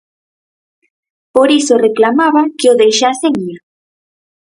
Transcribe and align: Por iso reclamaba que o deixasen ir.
Por 1.35 1.49
iso 1.59 1.83
reclamaba 1.87 2.41
que 2.57 2.65
o 2.73 2.77
deixasen 2.81 3.33
ir. 3.51 3.57